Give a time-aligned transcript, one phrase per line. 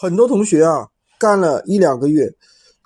[0.00, 0.86] 很多同学啊，
[1.18, 2.32] 干了一两个月，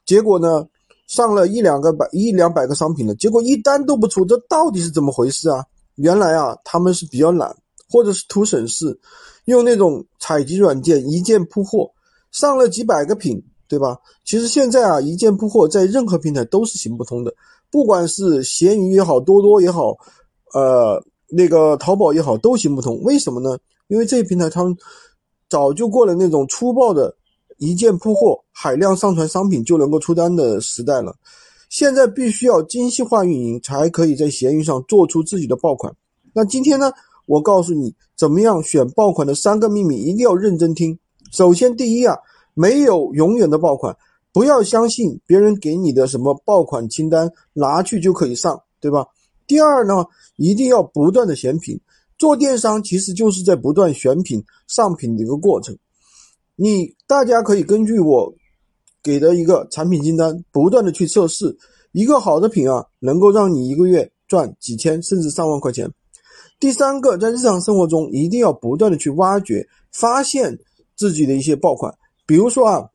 [0.06, 0.66] 结果呢，
[1.06, 5.62] 上了一两个百一两百个商品了，结果一单都不出，这到底是怎么回事啊？
[5.96, 7.54] 原来啊，他们是比较懒，
[7.90, 8.98] 或者是图省事，
[9.44, 11.90] 用那种采集软件一键铺货，
[12.30, 13.38] 上了几百个品，
[13.68, 13.98] 对吧？
[14.24, 17.34] 其实现在啊，一键铺货在任何平台都是行不通的，
[17.70, 19.94] 不管是闲鱼也好，多多也好，
[20.54, 20.98] 呃，
[21.28, 22.98] 那个淘宝也好，都行不通。
[23.02, 23.58] 为什么呢？
[23.88, 24.74] 因为这些平台他们。
[25.52, 27.14] 早就过了那种粗暴的
[27.58, 31.14] 一键铺货、海量上传商品就能够出单的时代了。
[31.68, 35.94] 现在必须要精细化运营，才可以在闲鱼上做出自己的爆款。
[36.32, 36.90] 那今天呢，
[37.26, 40.98] 我告诉你怎么样选爆款的三个秘密，一定要认真听。
[41.30, 42.16] 首先，第一啊，
[42.54, 43.94] 没有永远的爆款，
[44.32, 49.06] 不要相信别人给你的什么爆款清单，拿去就可以上，对吧？
[49.46, 50.02] 第二呢，
[50.36, 51.78] 一定要不断的选品。
[52.22, 55.76] 做电商其实就是在不断选品、上品的一个过程。
[56.54, 58.32] 你大家可以根据我
[59.02, 61.58] 给的一个产品清单，不断的去测试
[61.90, 65.90] 一个好的品啊，能够让你一个月赚几千甚至上万块钱。
[66.60, 70.56] 第三个，在日常生活中一定要不断的去挖掘、发现
[70.94, 71.92] 自己的一些爆款。
[72.24, 72.88] 比如说啊，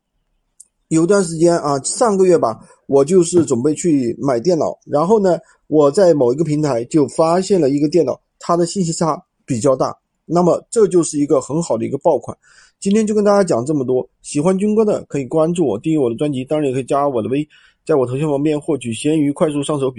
[0.87, 8.17] 有段时间啊，上个月吧，我就是准备去买电脑，然后呢，我在某一个平台就发现了一个电脑。
[8.47, 12.37] 它的信息差比较大，那么这就是一个很好的一个爆款。
[12.79, 17.45] 今天就跟大家讲这么多，喜欢军哥的可以关注我，订阅我的专辑，当然也可以加我的微，
[17.85, 19.93] 在我头像旁边获取闲鱼快速上手。